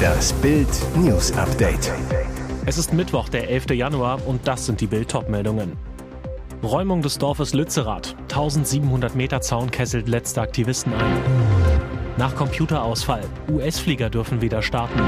Das 0.00 0.32
Bild 0.34 0.68
News 0.96 1.32
Update. 1.32 1.92
Es 2.66 2.78
ist 2.78 2.92
Mittwoch, 2.92 3.28
der 3.28 3.48
11. 3.50 3.70
Januar 3.70 4.26
und 4.26 4.46
das 4.46 4.66
sind 4.66 4.80
die 4.80 4.86
Bild 4.86 5.12
meldungen 5.28 5.76
Räumung 6.62 7.00
des 7.00 7.16
Dorfes 7.16 7.54
Lützerath. 7.54 8.14
1700 8.24 9.14
Meter 9.14 9.40
Zaun 9.40 9.70
kesselt 9.70 10.08
letzte 10.08 10.42
Aktivisten 10.42 10.92
ein. 10.92 11.22
Nach 12.18 12.36
Computerausfall. 12.36 13.22
US-Flieger 13.50 14.10
dürfen 14.10 14.42
wieder 14.42 14.60
starten. 14.60 15.00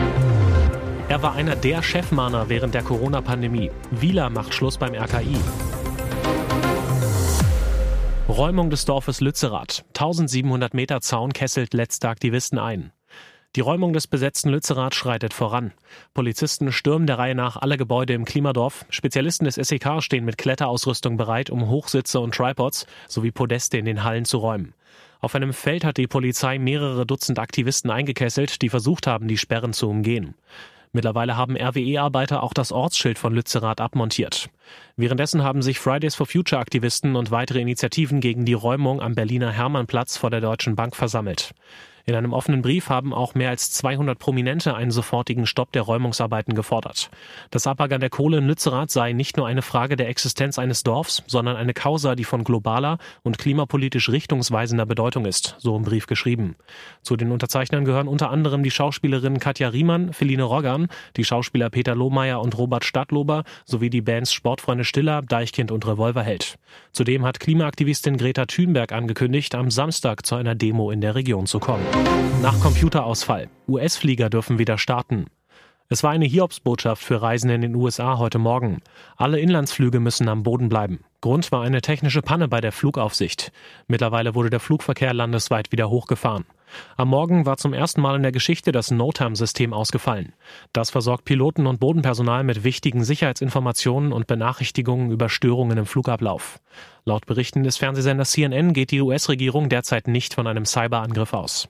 Er 1.10 1.22
war 1.22 1.34
einer 1.34 1.54
der 1.54 1.82
Chefmahner 1.82 2.48
während 2.48 2.72
der 2.72 2.82
Corona-Pandemie. 2.82 3.70
Wieler 3.90 4.30
macht 4.30 4.54
Schluss 4.54 4.78
beim 4.78 4.94
RKI. 4.94 5.36
Räumung 8.30 8.70
des 8.70 8.86
Dorfes 8.86 9.20
Lützerath. 9.20 9.84
1700 9.88 10.72
Meter 10.72 11.02
Zaun 11.02 11.34
kesselt 11.34 11.74
letzte 11.74 12.08
Aktivisten 12.08 12.58
ein. 12.58 12.92
Die 13.54 13.60
Räumung 13.60 13.92
des 13.92 14.06
besetzten 14.06 14.48
Lützerath 14.48 14.94
schreitet 14.94 15.34
voran. 15.34 15.72
Polizisten 16.14 16.72
stürmen 16.72 17.06
der 17.06 17.18
Reihe 17.18 17.34
nach 17.34 17.58
alle 17.58 17.76
Gebäude 17.76 18.14
im 18.14 18.24
Klimadorf. 18.24 18.86
Spezialisten 18.88 19.44
des 19.44 19.56
SEK 19.56 20.00
stehen 20.02 20.24
mit 20.24 20.38
Kletterausrüstung 20.38 21.18
bereit, 21.18 21.50
um 21.50 21.68
Hochsitze 21.68 22.18
und 22.20 22.34
Tripods 22.34 22.86
sowie 23.08 23.30
Podeste 23.30 23.76
in 23.76 23.84
den 23.84 24.04
Hallen 24.04 24.24
zu 24.24 24.38
räumen. 24.38 24.72
Auf 25.20 25.34
einem 25.34 25.52
Feld 25.52 25.84
hat 25.84 25.98
die 25.98 26.06
Polizei 26.06 26.58
mehrere 26.58 27.04
Dutzend 27.04 27.38
Aktivisten 27.38 27.90
eingekesselt, 27.90 28.62
die 28.62 28.70
versucht 28.70 29.06
haben, 29.06 29.28
die 29.28 29.36
Sperren 29.36 29.74
zu 29.74 29.86
umgehen. 29.86 30.34
Mittlerweile 30.92 31.36
haben 31.36 31.56
RWE-Arbeiter 31.56 32.42
auch 32.42 32.54
das 32.54 32.72
Ortsschild 32.72 33.18
von 33.18 33.34
Lützerath 33.34 33.82
abmontiert. 33.82 34.48
Währenddessen 34.96 35.42
haben 35.42 35.62
sich 35.62 35.78
Fridays 35.78 36.14
for 36.14 36.26
Future 36.26 36.60
Aktivisten 36.60 37.16
und 37.16 37.30
weitere 37.30 37.60
Initiativen 37.60 38.20
gegen 38.20 38.44
die 38.44 38.52
Räumung 38.52 39.00
am 39.00 39.14
Berliner 39.14 39.50
Hermannplatz 39.50 40.16
vor 40.16 40.30
der 40.30 40.40
Deutschen 40.40 40.76
Bank 40.76 40.94
versammelt. 40.96 41.54
In 42.04 42.16
einem 42.16 42.32
offenen 42.32 42.62
Brief 42.62 42.88
haben 42.88 43.14
auch 43.14 43.34
mehr 43.34 43.50
als 43.50 43.70
200 43.72 44.18
Prominente 44.18 44.74
einen 44.74 44.90
sofortigen 44.90 45.46
Stopp 45.46 45.70
der 45.72 45.82
Räumungsarbeiten 45.82 46.54
gefordert. 46.54 47.10
Das 47.50 47.66
Abbaggern 47.66 48.00
der 48.00 48.10
Kohle 48.10 48.38
in 48.38 48.46
Lützerath 48.46 48.90
sei 48.90 49.12
nicht 49.12 49.36
nur 49.36 49.46
eine 49.46 49.62
Frage 49.62 49.94
der 49.94 50.08
Existenz 50.08 50.58
eines 50.58 50.82
Dorfs, 50.82 51.22
sondern 51.26 51.56
eine 51.56 51.74
Causa, 51.74 52.16
die 52.16 52.24
von 52.24 52.42
globaler 52.42 52.98
und 53.22 53.38
klimapolitisch 53.38 54.08
richtungsweisender 54.08 54.84
Bedeutung 54.84 55.26
ist, 55.26 55.54
so 55.58 55.76
im 55.76 55.84
Brief 55.84 56.06
geschrieben. 56.06 56.56
Zu 57.02 57.16
den 57.16 57.30
Unterzeichnern 57.30 57.84
gehören 57.84 58.08
unter 58.08 58.30
anderem 58.30 58.64
die 58.64 58.72
Schauspielerin 58.72 59.38
Katja 59.38 59.68
Riemann, 59.68 60.12
Feline 60.12 60.42
Roggan, 60.42 60.88
die 61.16 61.24
Schauspieler 61.24 61.70
Peter 61.70 61.94
Lohmeier 61.94 62.40
und 62.40 62.58
Robert 62.58 62.84
Stadtlober 62.84 63.44
sowie 63.64 63.90
die 63.90 64.02
Bands 64.02 64.32
Sportfreunde 64.32 64.81
Stiller, 64.84 65.22
Deichkind 65.22 65.70
und 65.70 65.86
Revolverheld. 65.86 66.56
Zudem 66.92 67.24
hat 67.24 67.40
Klimaaktivistin 67.40 68.16
Greta 68.16 68.46
Thunberg 68.46 68.92
angekündigt, 68.92 69.54
am 69.54 69.70
Samstag 69.70 70.26
zu 70.26 70.34
einer 70.34 70.54
Demo 70.54 70.90
in 70.90 71.00
der 71.00 71.14
Region 71.14 71.46
zu 71.46 71.58
kommen. 71.58 71.84
Nach 72.42 72.58
Computerausfall. 72.60 73.48
US-Flieger 73.68 74.30
dürfen 74.30 74.58
wieder 74.58 74.78
starten. 74.78 75.26
Es 75.88 76.02
war 76.02 76.10
eine 76.10 76.24
Hiobsbotschaft 76.24 77.02
für 77.02 77.20
Reisende 77.20 77.54
in 77.54 77.60
den 77.60 77.74
USA 77.74 78.18
heute 78.18 78.38
Morgen. 78.38 78.80
Alle 79.16 79.40
Inlandsflüge 79.40 80.00
müssen 80.00 80.28
am 80.28 80.42
Boden 80.42 80.68
bleiben. 80.68 81.00
Grund 81.22 81.52
war 81.52 81.62
eine 81.62 81.80
technische 81.80 82.20
Panne 82.20 82.48
bei 82.48 82.60
der 82.60 82.72
Flugaufsicht. 82.72 83.52
Mittlerweile 83.86 84.34
wurde 84.34 84.50
der 84.50 84.58
Flugverkehr 84.58 85.14
landesweit 85.14 85.70
wieder 85.70 85.88
hochgefahren. 85.88 86.44
Am 86.96 87.08
Morgen 87.08 87.46
war 87.46 87.58
zum 87.58 87.72
ersten 87.72 88.00
Mal 88.00 88.16
in 88.16 88.22
der 88.22 88.32
Geschichte 88.32 88.72
das 88.72 88.90
NOTAM-System 88.90 89.72
ausgefallen. 89.72 90.32
Das 90.72 90.90
versorgt 90.90 91.24
Piloten 91.24 91.68
und 91.68 91.78
Bodenpersonal 91.78 92.42
mit 92.42 92.64
wichtigen 92.64 93.04
Sicherheitsinformationen 93.04 94.12
und 94.12 94.26
Benachrichtigungen 94.26 95.12
über 95.12 95.28
Störungen 95.28 95.78
im 95.78 95.86
Flugablauf. 95.86 96.58
Laut 97.04 97.24
Berichten 97.26 97.62
des 97.62 97.76
Fernsehsenders 97.76 98.32
CNN 98.32 98.72
geht 98.72 98.90
die 98.90 99.00
US-Regierung 99.00 99.68
derzeit 99.68 100.08
nicht 100.08 100.34
von 100.34 100.48
einem 100.48 100.64
Cyberangriff 100.64 101.34
aus. 101.34 101.68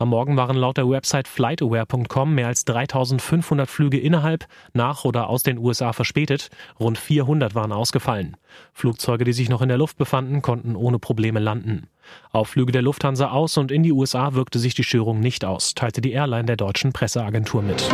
Am 0.00 0.08
Morgen 0.08 0.38
waren 0.38 0.56
laut 0.56 0.78
der 0.78 0.88
Website 0.88 1.28
flightaware.com 1.28 2.34
mehr 2.34 2.46
als 2.46 2.64
3500 2.64 3.68
Flüge 3.68 4.00
innerhalb, 4.00 4.46
nach 4.72 5.04
oder 5.04 5.28
aus 5.28 5.42
den 5.42 5.58
USA 5.58 5.92
verspätet. 5.92 6.48
Rund 6.80 6.96
400 6.96 7.54
waren 7.54 7.70
ausgefallen. 7.70 8.34
Flugzeuge, 8.72 9.24
die 9.24 9.34
sich 9.34 9.50
noch 9.50 9.60
in 9.60 9.68
der 9.68 9.76
Luft 9.76 9.98
befanden, 9.98 10.40
konnten 10.40 10.74
ohne 10.74 10.98
Probleme 10.98 11.38
landen. 11.38 11.88
Auf 12.30 12.48
Flüge 12.48 12.72
der 12.72 12.80
Lufthansa 12.80 13.28
aus 13.28 13.58
und 13.58 13.70
in 13.70 13.82
die 13.82 13.92
USA 13.92 14.32
wirkte 14.32 14.58
sich 14.58 14.72
die 14.72 14.84
Störung 14.84 15.20
nicht 15.20 15.44
aus, 15.44 15.74
teilte 15.74 16.00
die 16.00 16.12
Airline 16.12 16.46
der 16.46 16.56
deutschen 16.56 16.94
Presseagentur 16.94 17.60
mit. 17.60 17.86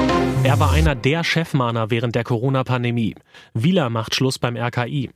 Er 0.45 0.61
war 0.61 0.71
einer 0.71 0.95
der 0.95 1.25
Chefmahner 1.25 1.91
während 1.91 2.15
der 2.15 2.23
Corona-Pandemie. 2.23 3.17
Wieler 3.53 3.91
macht 3.91 4.15
Schluss 4.15 4.39
beim 4.39 4.57
RKI. 4.57 5.11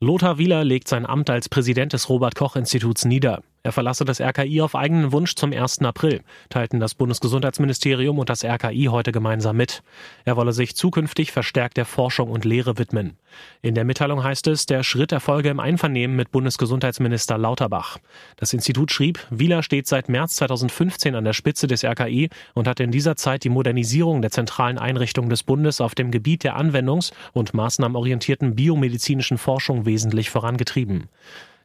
Lothar 0.00 0.36
Wieler 0.36 0.62
legt 0.64 0.88
sein 0.88 1.06
Amt 1.06 1.30
als 1.30 1.48
Präsident 1.48 1.94
des 1.94 2.10
Robert 2.10 2.34
Koch 2.34 2.56
Instituts 2.56 3.06
nieder. 3.06 3.40
Er 3.66 3.72
verlasse 3.72 4.04
das 4.04 4.20
RKI 4.20 4.60
auf 4.60 4.76
eigenen 4.76 5.10
Wunsch 5.10 5.34
zum 5.34 5.52
1. 5.52 5.80
April, 5.80 6.20
teilten 6.50 6.78
das 6.78 6.94
Bundesgesundheitsministerium 6.94 8.16
und 8.16 8.30
das 8.30 8.44
RKI 8.44 8.84
heute 8.92 9.10
gemeinsam 9.10 9.56
mit. 9.56 9.82
Er 10.24 10.36
wolle 10.36 10.52
sich 10.52 10.76
zukünftig 10.76 11.32
verstärkt 11.32 11.76
der 11.76 11.84
Forschung 11.84 12.30
und 12.30 12.44
Lehre 12.44 12.78
widmen. 12.78 13.16
In 13.62 13.74
der 13.74 13.84
Mitteilung 13.84 14.22
heißt 14.22 14.46
es, 14.46 14.66
der 14.66 14.84
Schritt 14.84 15.10
erfolge 15.10 15.48
im 15.48 15.58
Einvernehmen 15.58 16.14
mit 16.14 16.30
Bundesgesundheitsminister 16.30 17.38
Lauterbach. 17.38 17.98
Das 18.36 18.52
Institut 18.52 18.92
schrieb, 18.92 19.18
Wieler 19.30 19.64
steht 19.64 19.88
seit 19.88 20.08
März 20.08 20.36
2015 20.36 21.16
an 21.16 21.24
der 21.24 21.32
Spitze 21.32 21.66
des 21.66 21.82
RKI 21.82 22.30
und 22.54 22.68
hat 22.68 22.78
in 22.78 22.92
dieser 22.92 23.16
Zeit 23.16 23.42
die 23.42 23.48
Modernisierung 23.48 24.22
der 24.22 24.30
zentralen 24.30 24.78
Einrichtungen 24.78 25.28
des 25.28 25.42
Bundes 25.42 25.80
auf 25.80 25.96
dem 25.96 26.12
Gebiet 26.12 26.44
der 26.44 26.56
anwendungs- 26.56 27.12
und 27.32 27.52
maßnahmenorientierten 27.52 28.54
biomedizinischen 28.54 29.38
Forschung 29.38 29.86
wesentlich 29.86 30.30
vorangetrieben. 30.30 31.08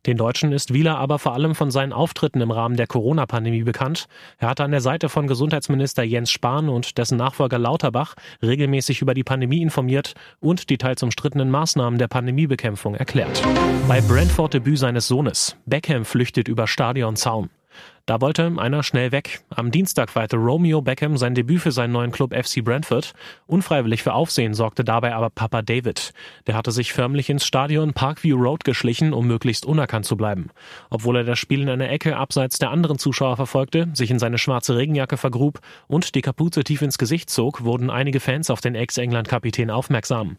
Den 0.07 0.17
Deutschen 0.17 0.51
ist 0.51 0.73
Wieler 0.73 0.97
aber 0.97 1.19
vor 1.19 1.34
allem 1.34 1.53
von 1.53 1.69
seinen 1.69 1.94
Auftritten 1.94 2.41
im 2.41 2.50
Rahmen 2.50 2.75
der 2.75 2.88
Corona-Pandemie 2.88 3.62
bekannt. 3.63 4.07
Er 4.39 4.50
hatte 4.50 4.63
an 4.63 4.72
der 4.72 4.81
Seite 4.81 5.09
von 5.09 5.28
Gesundheitsminister 5.28 6.01
Jens 6.01 6.31
Spahn 6.31 6.69
und 6.69 6.97
dessen 6.97 7.17
Nachfolger 7.17 7.59
Lauterbach 7.59 8.16
regelmäßig 8.41 9.03
über 9.03 9.13
die 9.13 9.23
Pandemie 9.23 9.61
informiert 9.61 10.16
und 10.40 10.72
die 10.72 10.79
teils 10.79 11.03
umstrittenen 11.03 11.51
Maßnahmen 11.51 12.00
der 12.00 12.07
Pandemiebekämpfung 12.07 12.95
erklärt. 12.95 13.44
Bei 13.88 14.01
Brentford 14.01 14.56
Debüt 14.56 14.79
seines 14.79 15.07
Sohnes. 15.07 15.56
Beckham 15.67 16.03
flüchtet 16.03 16.47
über 16.47 16.66
Stadionzaun. 16.66 17.51
Da 18.11 18.19
wollte 18.19 18.51
einer 18.57 18.83
schnell 18.83 19.13
weg. 19.13 19.39
Am 19.51 19.72
Dienstag 19.72 20.09
feierte 20.09 20.35
Romeo 20.35 20.81
Beckham 20.81 21.16
sein 21.16 21.33
Debüt 21.33 21.61
für 21.61 21.72
seinen 21.72 21.94
neuen 21.94 22.11
Club 22.11 22.35
FC 22.35 22.61
Brentford. 22.61 23.13
Unfreiwillig 23.47 24.03
für 24.03 24.13
Aufsehen 24.13 24.53
sorgte 24.53 24.83
dabei 24.83 25.16
aber 25.16 25.29
Papa 25.29 25.61
David. 25.61 26.11
Der 26.45 26.55
hatte 26.55 26.73
sich 26.73 26.91
förmlich 26.91 27.29
ins 27.29 27.45
Stadion 27.45 27.94
Parkview 27.94 28.35
Road 28.35 28.66
geschlichen, 28.66 29.13
um 29.13 29.27
möglichst 29.27 29.66
unerkannt 29.66 30.05
zu 30.05 30.17
bleiben. 30.17 30.49
Obwohl 30.89 31.16
er 31.16 31.23
das 31.23 31.39
Spiel 31.39 31.61
in 31.61 31.69
einer 31.69 31.89
Ecke 31.89 32.17
abseits 32.17 32.59
der 32.59 32.72
anderen 32.72 32.99
Zuschauer 32.99 33.38
verfolgte, 33.38 33.88
sich 33.94 34.11
in 34.11 34.19
seine 34.19 34.38
schwarze 34.38 34.75
Regenjacke 34.75 35.16
vergrub 35.16 35.61
und 35.88 36.13
die 36.13 36.22
Kapuze 36.22 36.66
tief 36.66 36.81
ins 36.81 36.97
Gesicht 36.97 37.29
zog, 37.29 37.63
wurden 37.63 37.89
einige 37.89 38.19
Fans 38.19 38.49
auf 38.49 38.59
den 38.59 38.75
Ex-England-Kapitän 38.75 39.69
aufmerksam. 39.69 40.35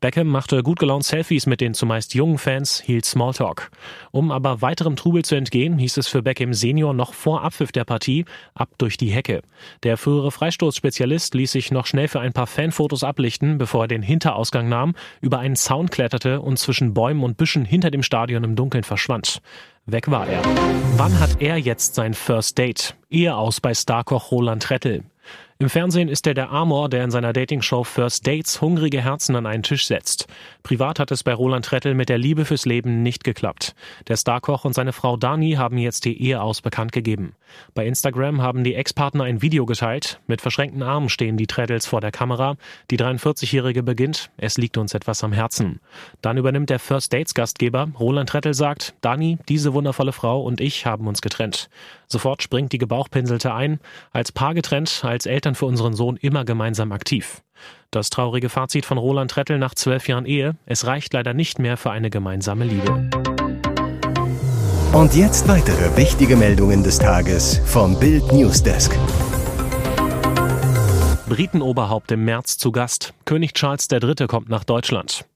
Beckham 0.00 0.28
machte 0.28 0.62
gut 0.62 0.78
gelaunt 0.78 1.04
Selfies 1.04 1.46
mit 1.46 1.60
den 1.60 1.74
zumeist 1.74 2.14
jungen 2.14 2.38
Fans, 2.38 2.80
hielt 2.80 3.04
Smalltalk. 3.04 3.72
Um 4.12 4.30
aber 4.30 4.62
weiterem 4.62 4.94
Trubel 4.94 5.24
zu 5.24 5.34
entgehen, 5.34 5.76
hieß 5.76 5.96
es 5.96 6.06
für 6.06 6.22
Beckham 6.22 6.54
Senior 6.54 6.94
noch 6.94 7.15
vor 7.16 7.42
Abpfiff 7.42 7.72
der 7.72 7.84
Partie 7.84 8.24
ab 8.54 8.68
durch 8.78 8.96
die 8.96 9.10
Hecke. 9.10 9.42
Der 9.82 9.96
frühere 9.96 10.30
Freistoßspezialist 10.30 11.34
ließ 11.34 11.52
sich 11.52 11.72
noch 11.72 11.86
schnell 11.86 12.08
für 12.08 12.20
ein 12.20 12.32
paar 12.32 12.46
Fanfotos 12.46 13.02
ablichten, 13.02 13.58
bevor 13.58 13.84
er 13.84 13.88
den 13.88 14.02
Hinterausgang 14.02 14.68
nahm, 14.68 14.94
über 15.20 15.38
einen 15.38 15.56
Zaun 15.56 15.90
kletterte 15.90 16.40
und 16.40 16.58
zwischen 16.58 16.94
Bäumen 16.94 17.24
und 17.24 17.36
Büschen 17.36 17.64
hinter 17.64 17.90
dem 17.90 18.02
Stadion 18.02 18.44
im 18.44 18.54
Dunkeln 18.54 18.84
verschwand. 18.84 19.40
Weg 19.86 20.10
war 20.10 20.26
er. 20.26 20.42
Wann 20.96 21.18
hat 21.20 21.40
er 21.40 21.58
jetzt 21.58 21.94
sein 21.94 22.14
First 22.14 22.58
Date? 22.58 22.96
Ehe 23.08 23.36
aus 23.36 23.60
bei 23.60 23.72
Starkoch 23.72 24.32
Roland 24.32 24.64
Trettel. 24.64 25.04
Im 25.58 25.70
Fernsehen 25.70 26.10
ist 26.10 26.26
er 26.26 26.34
der 26.34 26.50
Amor, 26.50 26.90
der 26.90 27.02
in 27.02 27.10
seiner 27.10 27.32
Dating-Show 27.32 27.82
First 27.84 28.26
Dates 28.26 28.60
hungrige 28.60 29.00
Herzen 29.00 29.36
an 29.36 29.46
einen 29.46 29.62
Tisch 29.62 29.86
setzt. 29.86 30.26
Privat 30.62 30.98
hat 30.98 31.10
es 31.10 31.24
bei 31.24 31.32
Roland 31.32 31.64
Trettel 31.64 31.94
mit 31.94 32.10
der 32.10 32.18
Liebe 32.18 32.44
fürs 32.44 32.66
Leben 32.66 33.02
nicht 33.02 33.24
geklappt. 33.24 33.74
Der 34.06 34.18
Starkoch 34.18 34.66
und 34.66 34.74
seine 34.74 34.92
Frau 34.92 35.16
Dani 35.16 35.52
haben 35.52 35.78
jetzt 35.78 36.04
die 36.04 36.20
Ehe 36.22 36.42
aus 36.42 36.60
bekannt 36.60 36.92
gegeben. 36.92 37.34
Bei 37.72 37.86
Instagram 37.86 38.42
haben 38.42 38.64
die 38.64 38.74
Ex-Partner 38.74 39.24
ein 39.24 39.40
Video 39.40 39.64
geteilt. 39.64 40.20
Mit 40.26 40.42
verschränkten 40.42 40.82
Armen 40.82 41.08
stehen 41.08 41.38
die 41.38 41.46
Trettels 41.46 41.86
vor 41.86 42.02
der 42.02 42.12
Kamera. 42.12 42.56
Die 42.90 42.98
43-Jährige 42.98 43.82
beginnt, 43.82 44.30
es 44.36 44.58
liegt 44.58 44.76
uns 44.76 44.92
etwas 44.92 45.24
am 45.24 45.32
Herzen. 45.32 45.80
Dann 46.20 46.36
übernimmt 46.36 46.68
der 46.68 46.80
First 46.80 47.14
Dates 47.14 47.32
Gastgeber. 47.32 47.88
Roland 47.98 48.28
Trettel 48.28 48.52
sagt, 48.52 48.94
Dani, 49.00 49.38
diese 49.48 49.72
wundervolle 49.72 50.12
Frau 50.12 50.42
und 50.42 50.60
ich 50.60 50.84
haben 50.84 51.06
uns 51.06 51.22
getrennt. 51.22 51.70
Sofort 52.08 52.42
springt 52.42 52.72
die 52.72 52.78
Gebauchpinselte 52.78 53.54
ein. 53.54 53.80
Als 54.12 54.32
Paar 54.32 54.52
getrennt, 54.54 55.02
als 55.02 55.24
Eltern 55.26 55.45
Eltern 55.46 55.54
für 55.54 55.66
unseren 55.66 55.94
Sohn 55.94 56.16
immer 56.16 56.44
gemeinsam 56.44 56.90
aktiv. 56.90 57.40
Das 57.92 58.10
traurige 58.10 58.48
Fazit 58.48 58.84
von 58.84 58.98
Roland 58.98 59.30
Trettel 59.30 59.58
nach 59.58 59.76
zwölf 59.76 60.08
Jahren 60.08 60.26
Ehe, 60.26 60.56
es 60.66 60.86
reicht 60.86 61.12
leider 61.12 61.34
nicht 61.34 61.60
mehr 61.60 61.76
für 61.76 61.92
eine 61.92 62.10
gemeinsame 62.10 62.64
Liebe. 62.64 63.08
Und 64.92 65.14
jetzt 65.14 65.46
weitere 65.46 65.96
wichtige 65.96 66.34
Meldungen 66.34 66.82
des 66.82 66.98
Tages 66.98 67.60
vom 67.64 67.96
Bild 68.00 68.32
Newsdesk. 68.32 68.98
Britenoberhaupt 71.28 72.10
im 72.10 72.24
März 72.24 72.58
zu 72.58 72.72
Gast. 72.72 73.14
König 73.24 73.54
Charles 73.54 73.86
III. 73.88 74.26
kommt 74.26 74.48
nach 74.48 74.64
Deutschland. 74.64 75.26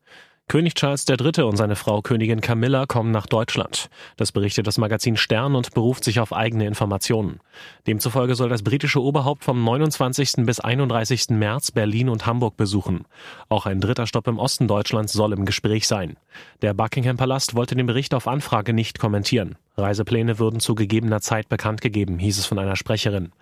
König 0.50 0.74
Charles 0.74 1.06
III. 1.08 1.44
und 1.44 1.56
seine 1.56 1.76
Frau 1.76 2.02
Königin 2.02 2.40
Camilla 2.40 2.84
kommen 2.84 3.12
nach 3.12 3.26
Deutschland. 3.26 3.88
Das 4.16 4.32
berichtet 4.32 4.66
das 4.66 4.78
Magazin 4.78 5.16
Stern 5.16 5.54
und 5.54 5.74
beruft 5.74 6.02
sich 6.02 6.18
auf 6.18 6.32
eigene 6.32 6.66
Informationen. 6.66 7.38
Demzufolge 7.86 8.34
soll 8.34 8.48
das 8.48 8.64
britische 8.64 9.00
Oberhaupt 9.00 9.44
vom 9.44 9.62
29. 9.62 10.44
bis 10.44 10.58
31. 10.58 11.28
März 11.28 11.70
Berlin 11.70 12.08
und 12.08 12.26
Hamburg 12.26 12.56
besuchen. 12.56 13.04
Auch 13.48 13.66
ein 13.66 13.80
dritter 13.80 14.08
Stopp 14.08 14.26
im 14.26 14.40
Osten 14.40 14.66
Deutschlands 14.66 15.12
soll 15.12 15.34
im 15.34 15.44
Gespräch 15.44 15.86
sein. 15.86 16.16
Der 16.62 16.74
Buckingham 16.74 17.16
Palast 17.16 17.54
wollte 17.54 17.76
den 17.76 17.86
Bericht 17.86 18.12
auf 18.12 18.26
Anfrage 18.26 18.72
nicht 18.72 18.98
kommentieren. 18.98 19.54
Reisepläne 19.76 20.38
würden 20.38 20.60
zu 20.60 20.74
gegebener 20.74 21.20
Zeit 21.20 21.48
bekannt 21.48 21.80
gegeben, 21.80 22.18
hieß 22.18 22.38
es 22.38 22.46
von 22.46 22.58
einer 22.58 22.76
Sprecherin. 22.76 23.32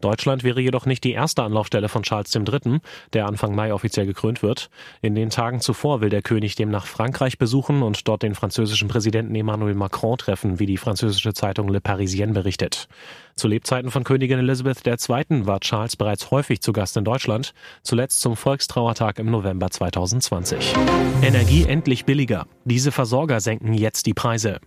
Deutschland 0.00 0.44
wäre 0.44 0.60
jedoch 0.60 0.86
nicht 0.86 1.04
die 1.04 1.12
erste 1.12 1.42
Anlaufstelle 1.42 1.88
von 1.88 2.02
Charles 2.02 2.34
III., 2.34 2.80
der 3.12 3.26
Anfang 3.26 3.54
Mai 3.54 3.72
offiziell 3.72 4.06
gekrönt 4.06 4.42
wird. 4.42 4.70
In 5.02 5.14
den 5.14 5.30
Tagen 5.30 5.60
zuvor 5.60 6.00
will 6.00 6.10
der 6.10 6.22
König 6.22 6.54
demnach 6.56 6.86
Frankreich 6.86 7.38
besuchen 7.38 7.82
und 7.82 8.08
dort 8.08 8.22
den 8.22 8.34
französischen 8.34 8.88
Präsidenten 8.88 9.34
Emmanuel 9.34 9.74
Macron 9.74 10.18
treffen, 10.18 10.58
wie 10.58 10.66
die 10.66 10.76
französische 10.78 11.34
Zeitung 11.34 11.68
Le 11.68 11.80
Parisien 11.80 12.32
berichtet. 12.32 12.88
Zu 13.36 13.48
Lebzeiten 13.48 13.90
von 13.90 14.04
Königin 14.04 14.38
Elizabeth 14.38 14.86
II. 14.86 15.46
war 15.46 15.60
Charles 15.60 15.96
bereits 15.96 16.30
häufig 16.30 16.60
zu 16.60 16.72
Gast 16.72 16.96
in 16.96 17.04
Deutschland, 17.04 17.52
zuletzt 17.82 18.20
zum 18.20 18.36
Volkstrauertag 18.36 19.18
im 19.18 19.30
November 19.30 19.70
2020. 19.70 20.74
Energie 21.22 21.64
endlich 21.64 22.04
billiger. 22.04 22.46
Diese 22.64 22.92
Versorger 22.92 23.40
senken 23.40 23.74
jetzt 23.74 24.06
die 24.06 24.14
Preise. 24.14 24.60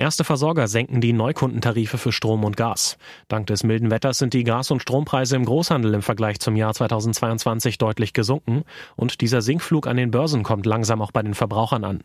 Erste 0.00 0.22
Versorger 0.22 0.68
senken 0.68 1.00
die 1.00 1.12
Neukundentarife 1.12 1.98
für 1.98 2.12
Strom 2.12 2.44
und 2.44 2.56
Gas. 2.56 2.98
Dank 3.26 3.48
des 3.48 3.64
milden 3.64 3.90
Wetters 3.90 4.18
sind 4.18 4.32
die 4.32 4.44
Gas- 4.44 4.70
und 4.70 4.80
Strompreise 4.80 5.34
im 5.34 5.44
Großhandel 5.44 5.92
im 5.92 6.02
Vergleich 6.02 6.38
zum 6.38 6.54
Jahr 6.54 6.72
2022 6.72 7.78
deutlich 7.78 8.12
gesunken 8.12 8.62
und 8.94 9.20
dieser 9.20 9.42
Sinkflug 9.42 9.88
an 9.88 9.96
den 9.96 10.12
Börsen 10.12 10.44
kommt 10.44 10.66
langsam 10.66 11.02
auch 11.02 11.10
bei 11.10 11.22
den 11.22 11.34
Verbrauchern 11.34 11.82
an. 11.82 12.04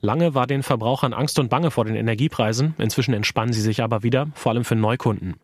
Lange 0.00 0.34
war 0.34 0.46
den 0.46 0.62
Verbrauchern 0.62 1.12
Angst 1.12 1.38
und 1.38 1.50
Bange 1.50 1.70
vor 1.70 1.84
den 1.84 1.96
Energiepreisen, 1.96 2.76
inzwischen 2.78 3.12
entspannen 3.12 3.52
sie 3.52 3.60
sich 3.60 3.82
aber 3.82 4.02
wieder, 4.02 4.28
vor 4.32 4.52
allem 4.52 4.64
für 4.64 4.74
Neukunden. 4.74 5.34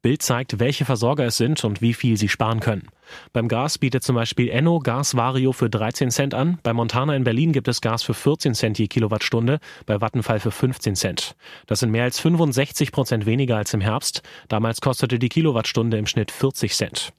Bild 0.00 0.22
zeigt, 0.22 0.60
welche 0.60 0.86
Versorger 0.86 1.26
es 1.26 1.36
sind 1.36 1.62
und 1.62 1.82
wie 1.82 1.92
viel 1.92 2.16
sie 2.16 2.30
sparen 2.30 2.60
können. 2.60 2.88
Beim 3.32 3.48
Gas 3.48 3.78
bietet 3.78 4.02
zum 4.02 4.16
Beispiel 4.16 4.48
Enno 4.48 4.78
Gas 4.78 5.16
Vario 5.16 5.52
für 5.52 5.70
13 5.70 6.10
Cent 6.10 6.34
an. 6.34 6.58
Bei 6.62 6.72
Montana 6.72 7.14
in 7.16 7.24
Berlin 7.24 7.52
gibt 7.52 7.68
es 7.68 7.80
Gas 7.80 8.02
für 8.02 8.14
14 8.14 8.54
Cent 8.54 8.78
je 8.78 8.86
Kilowattstunde, 8.86 9.60
bei 9.86 10.00
Vattenfall 10.00 10.40
für 10.40 10.50
15 10.50 10.94
Cent. 10.96 11.36
Das 11.66 11.80
sind 11.80 11.90
mehr 11.90 12.04
als 12.04 12.20
65 12.20 12.92
Prozent 12.92 13.26
weniger 13.26 13.56
als 13.56 13.74
im 13.74 13.80
Herbst. 13.80 14.22
Damals 14.48 14.80
kostete 14.80 15.18
die 15.18 15.28
Kilowattstunde 15.28 15.98
im 15.98 16.06
Schnitt 16.06 16.30
40 16.30 16.74
Cent. 16.74 17.12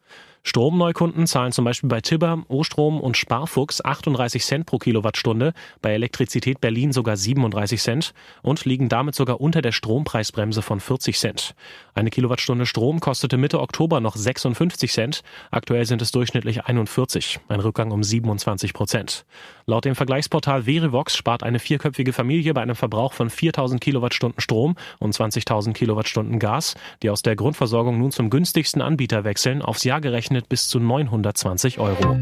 Stromneukunden 0.43 1.27
zahlen 1.27 1.51
zum 1.51 1.65
Beispiel 1.65 1.87
bei 1.87 2.01
Tibber, 2.01 2.43
O-Strom 2.47 2.99
und 2.99 3.15
Sparfuchs 3.15 3.85
38 3.85 4.43
Cent 4.43 4.65
pro 4.65 4.79
Kilowattstunde, 4.79 5.53
bei 5.83 5.93
Elektrizität 5.93 6.59
Berlin 6.59 6.93
sogar 6.93 7.15
37 7.15 7.79
Cent 7.79 8.13
und 8.41 8.65
liegen 8.65 8.89
damit 8.89 9.13
sogar 9.13 9.39
unter 9.39 9.61
der 9.61 9.71
Strompreisbremse 9.71 10.63
von 10.63 10.79
40 10.79 11.19
Cent. 11.19 11.53
Eine 11.93 12.09
Kilowattstunde 12.09 12.65
Strom 12.65 12.99
kostete 12.99 13.37
Mitte 13.37 13.59
Oktober 13.59 13.99
noch 13.99 14.15
56 14.15 14.91
Cent, 14.91 15.21
aktuell 15.51 15.85
sind 15.85 16.01
es 16.01 16.11
durchschnittlich 16.11 16.65
41, 16.65 17.39
ein 17.47 17.59
Rückgang 17.59 17.91
um 17.91 18.03
27 18.03 18.73
Prozent. 18.73 19.25
Laut 19.67 19.85
dem 19.85 19.93
Vergleichsportal 19.93 20.63
Verivox 20.63 21.15
spart 21.15 21.43
eine 21.43 21.59
vierköpfige 21.59 22.13
Familie 22.13 22.55
bei 22.55 22.61
einem 22.61 22.75
Verbrauch 22.75 23.13
von 23.13 23.29
4000 23.29 23.79
Kilowattstunden 23.79 24.41
Strom 24.41 24.75
und 24.97 25.13
20.000 25.13 25.73
Kilowattstunden 25.73 26.39
Gas, 26.39 26.75
die 27.03 27.11
aus 27.11 27.21
der 27.21 27.35
Grundversorgung 27.35 27.99
nun 27.99 28.11
zum 28.11 28.31
günstigsten 28.31 28.81
Anbieter 28.81 29.23
wechseln, 29.23 29.61
aufs 29.61 29.83
Jahr 29.83 30.01
gerechnet 30.01 30.30
umgerechnet 30.31 30.49
bis 30.49 30.67
zu 30.67 30.79
920 30.79 31.79
Euro. 31.79 32.17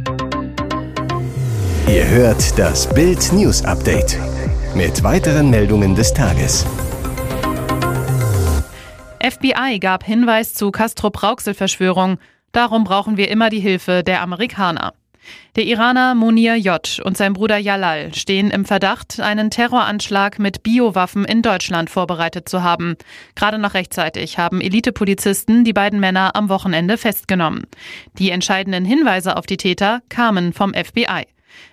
Ihr 1.87 2.07
hört 2.07 2.57
das 2.57 2.91
Bild 2.93 3.31
News 3.33 3.63
Update 3.63 4.17
mit 4.75 5.03
weiteren 5.03 5.49
Meldungen 5.49 5.95
des 5.95 6.13
Tages. 6.13 6.65
FBI 9.21 9.79
gab 9.79 10.03
Hinweis 10.03 10.53
zu 10.53 10.71
Castro-Brauxel-Verschwörung. 10.71 12.17
Darum 12.51 12.83
brauchen 12.83 13.17
wir 13.17 13.29
immer 13.29 13.49
die 13.49 13.59
Hilfe 13.59 14.03
der 14.03 14.21
Amerikaner. 14.21 14.93
Der 15.55 15.65
Iraner 15.65 16.15
Munir 16.15 16.55
J. 16.55 17.01
und 17.03 17.17
sein 17.17 17.33
Bruder 17.33 17.57
Jalal 17.57 18.13
stehen 18.13 18.51
im 18.51 18.65
Verdacht, 18.65 19.19
einen 19.19 19.49
Terroranschlag 19.49 20.39
mit 20.39 20.63
Biowaffen 20.63 21.25
in 21.25 21.41
Deutschland 21.41 21.89
vorbereitet 21.89 22.47
zu 22.47 22.63
haben. 22.63 22.95
Gerade 23.35 23.57
noch 23.57 23.73
rechtzeitig 23.73 24.37
haben 24.37 24.61
Elitepolizisten 24.61 25.63
die 25.63 25.73
beiden 25.73 25.99
Männer 25.99 26.35
am 26.35 26.49
Wochenende 26.49 26.97
festgenommen. 26.97 27.63
Die 28.17 28.29
entscheidenden 28.29 28.85
Hinweise 28.85 29.37
auf 29.37 29.45
die 29.45 29.57
Täter 29.57 30.01
kamen 30.09 30.53
vom 30.53 30.73
FBI. 30.73 31.25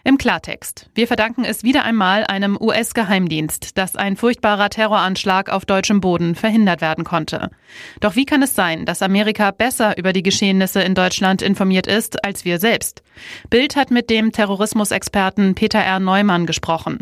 Im 0.05 0.19
Klartext. 0.19 0.89
Wir 0.95 1.07
verdanken 1.07 1.45
es 1.45 1.63
wieder 1.63 1.85
einmal 1.85 2.25
einem 2.25 2.57
US-Geheimdienst, 2.61 3.77
dass 3.77 3.97
ein 3.97 4.17
furchtbarer 4.17 4.71
Terroranschlag 4.71 5.51
auf 5.51 5.65
deutschem 5.65 6.01
Boden 6.01 6.35
verhindert 6.35 6.81
werden 6.81 7.05
konnte. 7.05 7.51
Doch 8.01 8.17
wie 8.17 8.25
kann 8.25 8.43
es 8.43 8.55
sein, 8.55 8.85
dass 8.85 9.03
Amerika 9.03 9.51
besser 9.51 9.99
über 9.99 10.13
die 10.13 10.23
Geschehnisse 10.23 10.81
in 10.83 10.95
Deutschland 10.95 11.43
informiert 11.43 11.87
ist 11.87 12.25
als 12.25 12.45
wir 12.45 12.59
selbst? 12.59 13.03
Bild 13.51 13.77
hat 13.77 13.91
mit 13.91 14.11
dem 14.11 14.33
Terrorismusexperten 14.33 15.55
Peter 15.55 15.79
R. 15.79 16.01
Neumann 16.01 16.47
gesprochen. 16.47 17.01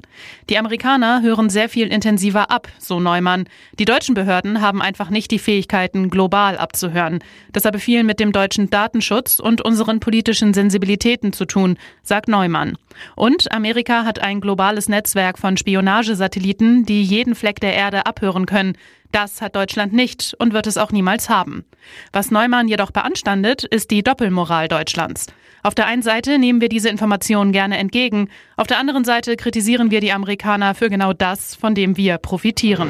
Die 0.49 0.59
Amerikaner 0.59 1.23
hören 1.23 1.51
sehr 1.51 1.69
viel 1.69 1.89
intensiver 1.89 2.51
ab, 2.51 2.69
so 2.79 3.01
Neumann. 3.01 3.45
Die 3.79 3.85
deutschen 3.85 4.15
Behörden 4.15 4.61
haben 4.61 4.83
einfach 4.83 5.11
nicht 5.11 5.31
die 5.31 5.39
Fähigkeiten, 5.39 6.11
global 6.11 6.59
abzuhören. 6.59 7.21
Das 7.53 7.65
habe 7.65 7.79
viel 7.79 8.05
mit 8.05 8.21
dem 8.21 8.33
deutschen 8.33 8.71
Datenschutz 8.71 9.41
und 9.41 9.61
unseren 9.61 10.01
politischen 10.01 10.55
Sensibilitäten 10.55 11.33
zu 11.33 11.45
tun, 11.45 11.77
sagt 12.03 12.29
Neumann. 12.29 12.77
Und 13.17 13.51
Amerika 13.53 14.05
hat 14.05 14.19
ein 14.19 14.41
globales 14.41 14.89
Netzwerk 14.89 15.39
von 15.39 15.57
Spionagesatelliten, 15.57 16.85
die 16.85 17.03
jeden 17.03 17.35
Fleck 17.35 17.61
der 17.61 17.75
Erde 17.75 18.07
abhören 18.07 18.47
können. 18.47 18.77
Das 19.15 19.41
hat 19.41 19.55
Deutschland 19.55 19.93
nicht 19.93 20.35
und 20.41 20.55
wird 20.55 20.67
es 20.67 20.77
auch 20.77 20.91
niemals 20.91 21.29
haben. 21.29 21.65
Was 22.13 22.33
Neumann 22.33 22.67
jedoch 22.67 22.91
beanstandet, 22.91 23.63
ist 23.63 23.93
die 23.93 24.03
Doppelmoral 24.03 24.67
Deutschlands. 24.67 25.29
Auf 25.63 25.77
der 25.77 25.87
einen 25.87 26.03
Seite 26.03 26.37
nehmen 26.37 26.61
wir 26.61 26.69
diese 26.69 26.89
Informationen 26.89 27.53
gerne 27.53 27.79
entgegen, 27.79 28.29
auf 28.57 28.67
der 28.67 28.81
anderen 28.81 29.05
Seite 29.05 29.37
kritisieren 29.37 29.93
wir 29.93 30.01
die 30.01 30.11
Amerikaner 30.11 30.75
für 30.75 30.91
genau 30.91 31.13
das, 31.13 31.55
von 31.55 31.77
dem 31.77 31.97
wir 31.97 32.19
profitieren. 32.19 32.89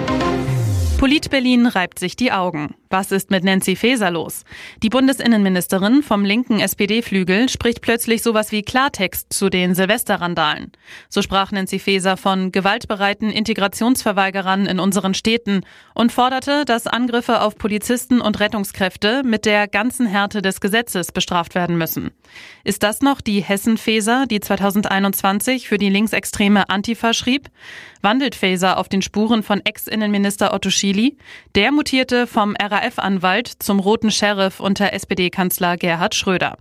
Polit 0.97 1.29
Berlin 1.29 1.67
reibt 1.67 1.99
sich 1.99 2.17
die 2.17 2.33
Augen. 2.33 2.75
Was 2.95 3.11
ist 3.11 3.33
mit 3.33 3.43
Nancy 3.43 3.75
Faeser 3.75 4.13
los? 4.13 4.45
Die 4.81 4.89
Bundesinnenministerin 4.89 6.05
vom 6.05 6.25
linken 6.25 6.61
SPD-Flügel 6.61 7.49
spricht 7.49 7.81
plötzlich 7.81 8.23
sowas 8.23 8.53
wie 8.53 8.63
Klartext 8.63 9.33
zu 9.33 9.51
den 9.51 9.75
Silvesterrandalen. 9.75 10.71
So 11.09 11.21
sprach 11.21 11.51
Nancy 11.51 11.81
Faeser 11.81 12.17
von 12.17 12.53
gewaltbereiten 12.53 13.31
Integrationsverweigerern 13.31 14.67
in 14.67 14.79
unseren 14.79 15.15
Städten 15.15 15.63
und 15.95 16.13
forderte, 16.13 16.65
dass 16.65 16.87
Angriffe 16.87 17.41
auf 17.41 17.59
Polizisten 17.59 18.21
und 18.21 18.39
Rettungskräfte 18.39 19.25
mit 19.25 19.45
der 19.45 19.67
ganzen 19.67 20.07
Härte 20.07 20.41
des 20.41 20.61
Gesetzes 20.61 21.11
bestraft 21.11 21.57
werden 21.57 21.77
müssen. 21.77 22.13
Ist 22.63 22.85
das 22.85 23.01
noch 23.01 23.21
die 23.21 23.41
Hessen-Faeser, 23.41 24.27
die 24.31 24.39
2021 24.39 25.67
für 25.67 25.79
die 25.79 25.91
linksextreme 25.91 26.69
Antifa 26.69 27.13
schrieb? 27.13 27.51
Wandelt 28.03 28.35
Faeser 28.35 28.79
auf 28.79 28.89
den 28.89 29.03
Spuren 29.03 29.43
von 29.43 29.63
Ex-Innenminister 29.65 30.53
Otto 30.53 30.69
Chili. 30.69 31.17
Der 31.55 31.73
mutierte 31.73 32.27
vom 32.27 32.55
RAF-Anwalt 32.85 33.49
zum 33.61 33.81
roten 33.81 34.11
Sheriff 34.11 34.61
unter 34.61 34.93
SPD-Kanzler 34.93 35.79
Gerhard 35.79 36.15
Schröder. 36.15 36.59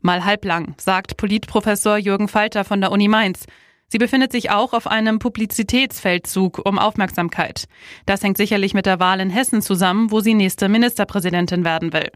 Mal 0.00 0.24
halblang, 0.24 0.74
sagt 0.78 1.18
Politprofessor 1.18 1.98
Jürgen 1.98 2.28
Falter 2.28 2.64
von 2.64 2.80
der 2.80 2.92
Uni 2.92 3.08
Mainz. 3.08 3.44
Sie 3.88 3.98
befindet 3.98 4.32
sich 4.32 4.50
auch 4.50 4.72
auf 4.72 4.86
einem 4.86 5.18
Publizitätsfeldzug 5.18 6.62
um 6.64 6.78
Aufmerksamkeit. 6.78 7.66
Das 8.06 8.22
hängt 8.22 8.38
sicherlich 8.38 8.72
mit 8.72 8.86
der 8.86 9.00
Wahl 9.00 9.20
in 9.20 9.28
Hessen 9.28 9.60
zusammen, 9.60 10.10
wo 10.10 10.20
sie 10.20 10.32
nächste 10.32 10.70
Ministerpräsidentin 10.70 11.64
werden 11.66 11.92
will. 11.92 12.10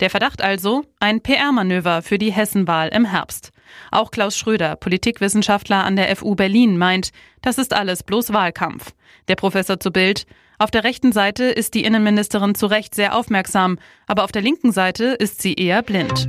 Der 0.00 0.08
Verdacht 0.08 0.40
also, 0.40 0.82
ein 0.98 1.20
PR-Manöver 1.20 2.00
für 2.00 2.16
die 2.16 2.32
Hessenwahl 2.32 2.88
im 2.88 3.04
Herbst. 3.04 3.50
Auch 3.90 4.10
Klaus 4.10 4.38
Schröder, 4.38 4.74
Politikwissenschaftler 4.76 5.84
an 5.84 5.96
der 5.96 6.16
FU 6.16 6.34
Berlin, 6.34 6.78
meint, 6.78 7.10
das 7.42 7.58
ist 7.58 7.74
alles 7.74 8.04
bloß 8.04 8.32
Wahlkampf. 8.32 8.92
Der 9.28 9.36
Professor 9.36 9.78
zu 9.78 9.90
Bild, 9.90 10.24
auf 10.62 10.70
der 10.70 10.84
rechten 10.84 11.10
Seite 11.10 11.44
ist 11.44 11.74
die 11.74 11.82
Innenministerin 11.82 12.54
zu 12.54 12.66
Recht 12.66 12.94
sehr 12.94 13.16
aufmerksam, 13.16 13.78
aber 14.06 14.22
auf 14.22 14.30
der 14.30 14.42
linken 14.42 14.70
Seite 14.70 15.06
ist 15.06 15.42
sie 15.42 15.54
eher 15.54 15.82
blind. 15.82 16.28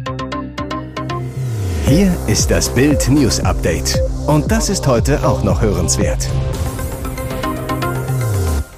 Hier 1.85 2.17
ist 2.27 2.49
das 2.49 2.73
Bild 2.73 3.07
News 3.09 3.39
Update. 3.41 3.99
Und 4.25 4.51
das 4.51 4.69
ist 4.69 4.87
heute 4.87 5.23
auch 5.27 5.43
noch 5.43 5.61
hörenswert. 5.61 6.27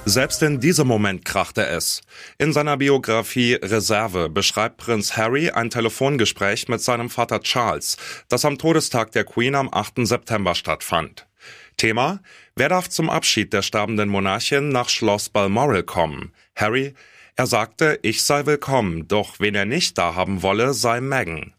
Selbst 0.04 0.42
in 0.42 0.60
diesem 0.60 0.86
Moment 0.86 1.24
krachte 1.24 1.66
es. 1.66 2.02
In 2.36 2.52
seiner 2.52 2.76
Biografie 2.76 3.54
Reserve 3.54 4.28
beschreibt 4.28 4.76
Prinz 4.76 5.16
Harry 5.16 5.50
ein 5.50 5.70
Telefongespräch 5.70 6.68
mit 6.68 6.82
seinem 6.82 7.08
Vater 7.08 7.40
Charles, 7.40 7.96
das 8.28 8.44
am 8.44 8.58
Todestag 8.58 9.12
der 9.12 9.24
Queen 9.24 9.54
am 9.54 9.70
8. 9.72 10.06
September 10.06 10.54
stattfand. 10.54 11.26
Thema 11.76 12.20
Wer 12.54 12.68
darf 12.68 12.88
zum 12.88 13.10
Abschied 13.10 13.52
der 13.52 13.62
sterbenden 13.62 14.08
Monarchin 14.08 14.70
nach 14.70 14.88
Schloss 14.88 15.28
Balmoral 15.28 15.82
kommen? 15.82 16.32
Harry, 16.54 16.94
er 17.36 17.46
sagte, 17.46 17.98
ich 18.02 18.22
sei 18.22 18.46
willkommen, 18.46 19.08
doch 19.08 19.40
wen 19.40 19.54
er 19.54 19.66
nicht 19.66 19.98
da 19.98 20.14
haben 20.14 20.42
wolle, 20.42 20.72
sei 20.72 21.02
Meghan. 21.02 21.52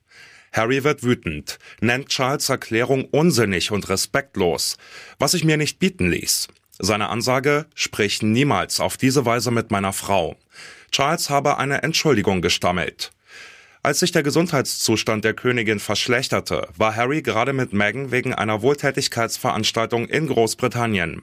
Harry 0.52 0.84
wird 0.84 1.04
wütend, 1.04 1.60
nennt 1.82 2.10
Charles 2.10 2.50
Erklärung 2.50 3.06
unsinnig 3.06 3.72
und 3.72 3.90
respektlos, 3.90 4.78
was 5.20 5.36
ich 5.36 5.44
mir 5.44 5.58
nicht 5.58 5.78
bieten 5.78 6.10
ließ. 6.10 6.48
Seine 6.80 7.10
Ansage, 7.10 7.68
sprich 7.76 8.24
niemals 8.24 8.80
auf 8.80 8.98
diese 8.98 9.26
Weise 9.26 9.52
mit 9.52 9.70
meiner 9.70 9.94
Frau. 9.94 10.36
Charles 10.92 11.30
habe 11.30 11.58
eine 11.58 11.84
Entschuldigung 11.84 12.42
gestammelt. 12.42 13.12
Als 13.88 14.00
sich 14.00 14.12
der 14.12 14.22
Gesundheitszustand 14.22 15.24
der 15.24 15.34
Königin 15.34 15.80
verschlechterte, 15.80 16.68
war 16.76 16.94
Harry 16.98 17.22
gerade 17.22 17.54
mit 17.54 17.72
Meghan 17.72 18.12
wegen 18.12 18.34
einer 18.34 18.62
Wohltätigkeitsveranstaltung 18.62 20.10
in 20.10 20.28
Großbritannien. 20.28 21.22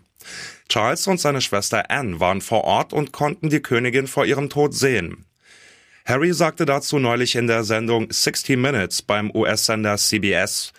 Charles 0.71 1.06
und 1.06 1.21
seine 1.21 1.42
Schwester 1.42 1.90
Anne 1.90 2.21
waren 2.21 2.40
vor 2.40 2.64
Ort 2.64 2.94
und 2.94 3.12
konnten 3.12 3.50
die 3.50 3.61
Königin 3.61 4.06
vor 4.06 4.25
ihrem 4.25 4.49
Tod 4.49 4.73
sehen. 4.73 5.26
Harry 6.06 6.33
sagte 6.33 6.64
dazu 6.64 6.99
neulich 6.99 7.35
in 7.35 7.49
der 7.49 7.64
Sendung 7.64 8.11
60 8.11 8.56
Minutes 8.56 9.02
beim 9.02 9.30
US-Sender 9.30 9.99
CBS, 9.99 10.73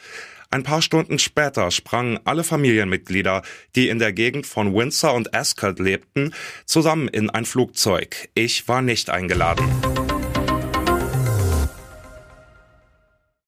ein 0.50 0.64
paar 0.64 0.82
Stunden 0.82 1.20
später 1.20 1.70
sprangen 1.70 2.20
alle 2.26 2.44
Familienmitglieder, 2.44 3.44
die 3.76 3.90
in 3.90 4.00
der 4.00 4.12
Gegend 4.12 4.48
von 4.48 4.74
Windsor 4.74 5.14
und 5.14 5.36
Ascot 5.36 5.78
lebten, 5.78 6.34
zusammen 6.66 7.10
in 7.10 7.30
ein 7.30 7.46
Flugzeug. 7.46 8.30
Ich 8.34 8.68
war 8.68 8.82
nicht 8.82 9.12
eingeladen. 9.12 10.15